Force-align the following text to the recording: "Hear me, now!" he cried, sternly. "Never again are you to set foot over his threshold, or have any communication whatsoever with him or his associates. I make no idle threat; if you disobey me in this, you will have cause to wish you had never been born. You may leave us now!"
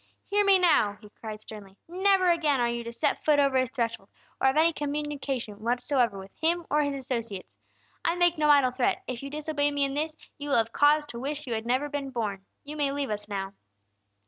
"Hear 0.31 0.43
me, 0.43 0.57
now!" 0.57 0.97
he 0.99 1.11
cried, 1.11 1.41
sternly. 1.41 1.77
"Never 1.87 2.27
again 2.27 2.59
are 2.59 2.67
you 2.67 2.83
to 2.85 2.91
set 2.91 3.23
foot 3.23 3.37
over 3.37 3.55
his 3.59 3.69
threshold, 3.69 4.09
or 4.41 4.47
have 4.47 4.57
any 4.57 4.73
communication 4.73 5.59
whatsoever 5.61 6.17
with 6.17 6.33
him 6.41 6.65
or 6.71 6.81
his 6.81 6.95
associates. 6.95 7.55
I 8.03 8.15
make 8.15 8.35
no 8.35 8.49
idle 8.49 8.71
threat; 8.71 9.03
if 9.05 9.21
you 9.21 9.29
disobey 9.29 9.69
me 9.69 9.83
in 9.83 9.93
this, 9.93 10.17
you 10.39 10.49
will 10.49 10.57
have 10.57 10.73
cause 10.73 11.05
to 11.09 11.19
wish 11.19 11.45
you 11.45 11.53
had 11.53 11.67
never 11.67 11.87
been 11.87 12.09
born. 12.09 12.43
You 12.63 12.75
may 12.77 12.91
leave 12.91 13.11
us 13.11 13.29
now!" 13.29 13.53